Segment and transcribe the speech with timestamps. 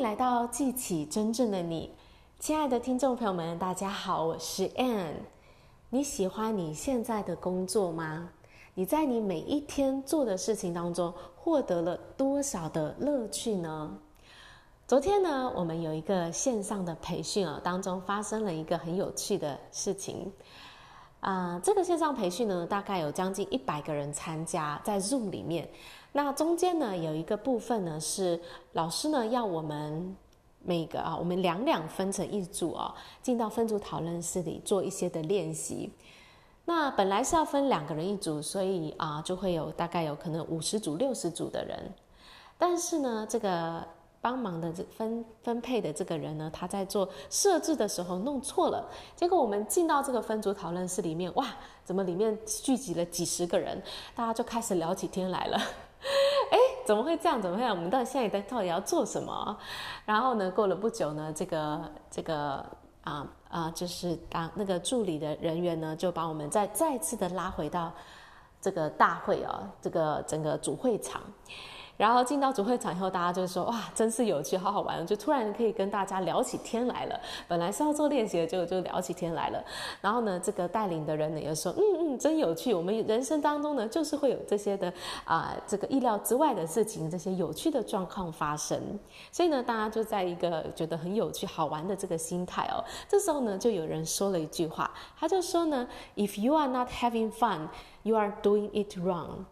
[0.00, 1.92] 来到记起真正的你，
[2.38, 5.12] 亲爱的听众朋友们，大家好，我是 Ann。
[5.90, 8.30] 你喜欢你现在的工作吗？
[8.72, 13.94] 你在你每一天做的事情当中获得了多少的乐趣呢？
[14.88, 20.32] 昨天呢，我们有一个线上的培训啊，当中发生了一个很有趣的事情。
[21.20, 25.68] 啊、呃，这个线上培训呢，大概有将近一百个人参加，在 Zoom 里面。
[26.12, 28.40] 那中间呢，有一个部分呢，是
[28.72, 30.16] 老师呢要我们
[30.62, 35.92] 每个啊，我们两两分成一组哦，进到分组讨论室里做一些的练习。
[36.64, 41.92] 那本来是要分两个人一组，所以啊，就会有大概有可能五十组、六十组的人。
[42.58, 43.84] 但是呢，这个。
[44.22, 51.46] 帮忙的这分分配的这个人呢，他在做设置的时候弄错了，结果我们进到这个分组讨论室里面，哇，
[51.84, 53.82] 怎么里面聚集了几十个人，
[54.14, 55.58] 大家就开始聊起天来了。
[56.84, 57.40] 怎么会这样？
[57.40, 57.64] 怎么会？
[57.64, 59.56] 我们到底现在到底要做什么？
[60.04, 62.64] 然后呢，过了不久呢，这个这个
[63.02, 67.92] 啊啊，就是当那个助理的人员呢，就把我们再再次的拉回到
[68.60, 71.20] 这个大会啊，这个整个主会场。
[72.00, 77.20] 然后进到主会场以后，大家就说：“哇，真是有趣，好好玩！”就突然可以跟大家聊起天来了。
[77.46, 79.62] 本来是要做练习的，就就聊起天来了。
[80.00, 82.72] 然后呢，这个带领的人呢也说：“嗯嗯，真有趣。
[82.72, 84.88] 我们人生当中呢，就是会有这些的
[85.26, 88.80] 啊、呃，这个意料之外的事情，这些有趣的状况发生。
[89.30, 92.82] 所以呢，大家就在一个觉得很有趣、好玩的这个心态哦。
[93.06, 97.68] 这时候呢，就有人说了一句话，他就说呢：“If you are not having fun,
[98.04, 99.44] you are doing it wrong。”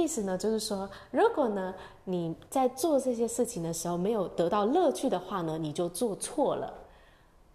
[0.00, 6.72] 意思呢，就是说，如果呢你在做这些事情的时候没有得到乐趣的话呢，你就做错了。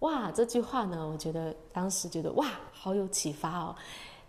[0.00, 3.76] 哇，这句话呢，我觉得当时觉得哇，好有启发哦。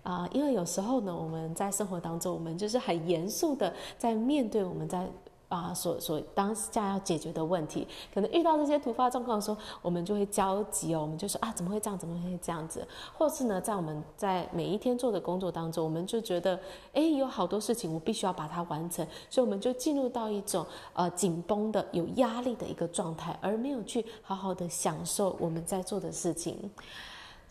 [0.04, 5.10] 啊、因为有时候呢，我们在生活当中，我们就是很严肃的在面对我们在。
[5.52, 12.00] 啊，所所当下要解决的问题，可能遇到这些突发状况的时候，我们就会焦急哦，我们就说啊，怎么会这样？
[12.00, 12.88] 怎么会这样子？
[13.18, 16.58] 或是呢，在我们在每一天做的工作当中，我们就觉得，
[16.94, 26.72] 哎，有好多事情我必须要把它完成，所以我们就进入到一种呃紧绷的、有压力的一个状态，而没有去好好的享受我们在做的事情。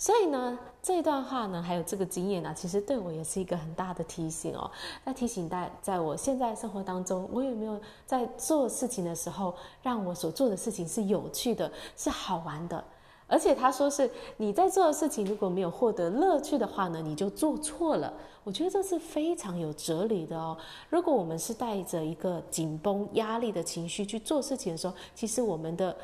[0.00, 4.70] 所以呢，这段话呢，还有这个经验呢，其实对我也是一个很大的提醒哦。
[5.04, 12.82] 那提醒大，在我现在生活当中，我有没有在做事情的时候，让我所做的事情是有趣的，是好玩的？
[13.26, 18.10] 而且他说是你在做的事情如果没有获得乐趣的话呢，你就做错了。
[18.42, 20.56] 我觉得这是非常有哲理的哦。
[20.88, 25.94] 如果我们是带着一个紧绷、压力的情绪去做事情的时候，其实我们的。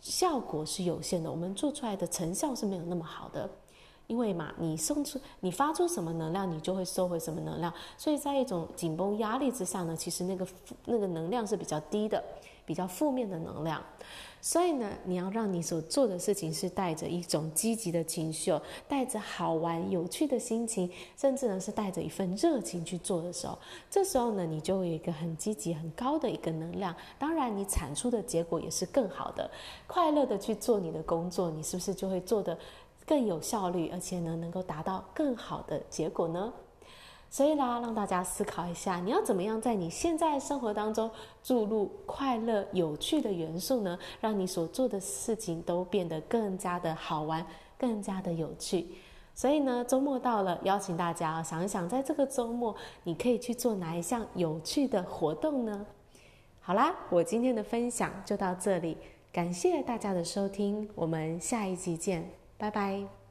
[0.00, 3.48] 效果是有限的，我们做出来的成效是没有那么好的，
[4.06, 10.46] 因为嘛，你送出、你发出什么能量，你就会收回什么能量，所以在一种紧绷压力之下呢，其实那个
[10.84, 12.22] 那个能量是比较低的。
[12.64, 13.82] 比较负面的能量，
[14.40, 18.52] 所以呢，你要让你所做的事情是带着一种积极的情绪，
[18.88, 23.58] 带着好玩有趣的心情，甚至呢是带着一份热情去做的时候，
[23.90, 26.94] 这时候呢，你就会有一个很积极、很高的一个能量。
[27.18, 29.50] 当然，你产出的结果也是更好的，
[29.86, 32.56] 快乐的去做你的工作，你是不是就会做得
[33.04, 36.52] 更有效率，而且呢，能够达到更好的结果呢？
[37.32, 41.10] 所以啦，让大家思考一下，你要怎么样在你现在生活当中
[41.42, 43.98] 注入快乐、有趣的元素呢？
[44.20, 47.42] 让你所做的事情都变得更加的好玩，
[47.78, 48.86] 更加的有趣。
[49.34, 55.86] 所以呢，周末到了，邀请大家想一想，在这个周末你可以去做哪一项有趣的活动呢？
[56.60, 58.98] 好啦，我今天的分享就到这里，
[59.32, 63.21] 感谢大家的收听，我们下一集见，拜拜。